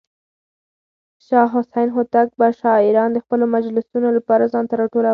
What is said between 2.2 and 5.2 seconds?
به شاعران د خپلو مجلسونو لپاره ځان ته راټولول.